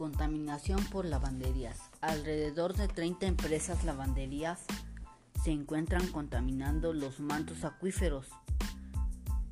[0.00, 1.78] Contaminación por lavanderías.
[2.00, 4.64] Alrededor de 30 empresas lavanderías
[5.44, 8.26] se encuentran contaminando los mantos acuíferos,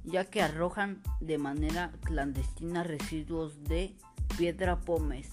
[0.04, 3.94] ya que arrojan de manera clandestina residuos de
[4.38, 5.28] piedra pómez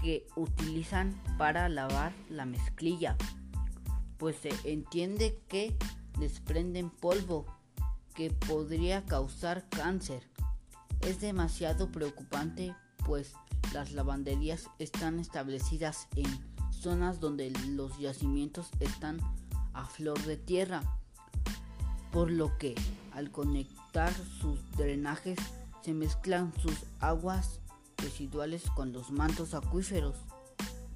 [0.00, 3.18] que utilizan para lavar la mezclilla,
[4.16, 5.76] pues se entiende que
[6.18, 7.44] desprenden polvo
[8.14, 10.22] que podría causar cáncer.
[11.02, 12.74] Es demasiado preocupante
[13.04, 13.34] pues
[13.72, 16.26] las lavanderías están establecidas en
[16.70, 19.18] zonas donde los yacimientos están
[19.72, 20.82] a flor de tierra,
[22.12, 22.74] por lo que
[23.12, 25.38] al conectar sus drenajes
[25.82, 27.60] se mezclan sus aguas
[27.98, 30.16] residuales con los mantos acuíferos,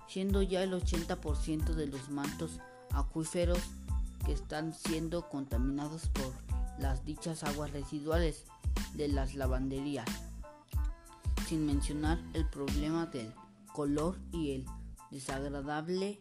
[0.09, 2.59] siendo ya el 80% de los mantos
[2.93, 3.61] acuíferos
[4.25, 6.33] que están siendo contaminados por
[6.79, 8.45] las dichas aguas residuales
[8.95, 10.30] de las lavanderías
[11.51, 13.35] sin mencionar el problema del
[13.73, 14.67] color y el
[15.11, 16.21] desagradable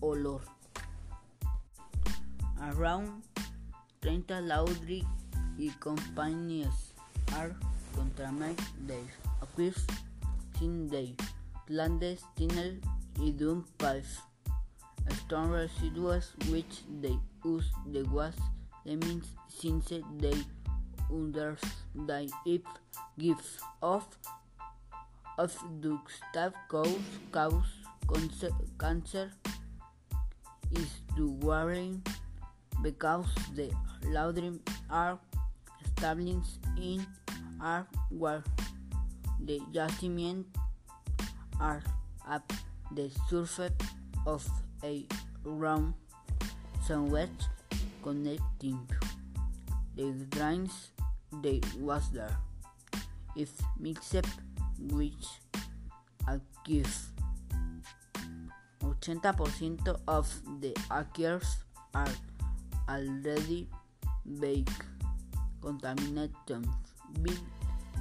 [0.00, 0.42] olor.
[2.60, 3.24] Around
[4.00, 5.06] 30 laundry
[5.56, 6.92] y companies
[7.34, 7.56] are
[7.94, 9.08] contaminated their
[9.40, 9.86] aquifers
[10.60, 11.14] in their
[11.66, 12.82] clandestine
[13.18, 14.20] y dump pipes.
[15.24, 18.38] Stone residuals which they use the waste
[18.84, 19.88] limits since
[20.20, 20.36] they
[21.10, 21.56] under
[21.94, 22.62] the if
[23.18, 24.06] gifts of
[25.38, 26.98] of the staff cause
[27.32, 28.44] cause
[28.78, 29.30] cancer,
[30.72, 32.02] is the worrying
[32.82, 33.70] because the
[34.04, 34.52] laundry
[34.90, 35.18] are
[35.84, 37.06] established in
[37.60, 38.42] are where
[39.40, 40.44] the jasmine
[41.60, 41.82] are
[42.28, 42.42] at
[42.94, 43.72] the surface
[44.26, 44.46] of
[44.84, 45.06] a
[45.44, 45.94] round
[46.86, 47.30] sandwich
[48.02, 48.78] connecting
[49.96, 50.90] the drains
[51.42, 52.36] they was there.
[53.34, 56.98] If mixed a gift.
[58.80, 61.56] 80% of the acres
[61.94, 62.08] are
[62.88, 63.68] already
[64.40, 64.82] baked,
[65.62, 66.66] contaminated
[67.20, 67.40] with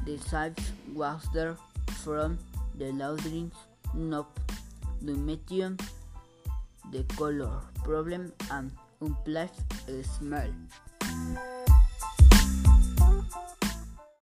[0.06, 0.60] the salt
[0.94, 1.58] water
[2.04, 2.38] from
[2.78, 3.50] the laundry,
[3.94, 4.28] not
[5.02, 5.78] the medium,
[6.92, 9.74] the color problem and unpleasant
[10.04, 10.52] smell.